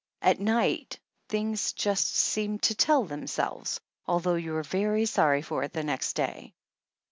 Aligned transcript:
At 0.23 0.39
night 0.39 0.97
things 1.29 1.73
just 1.73 2.15
seem 2.15 2.57
to 2.61 2.73
tell 2.73 3.03
themselves, 3.03 3.79
although 4.07 4.33
you 4.33 4.55
are 4.55 4.63
very 4.63 5.05
sorry 5.05 5.43
for 5.43 5.61
it 5.61 5.73
the 5.73 5.83
next 5.83 6.13
day. 6.13 6.55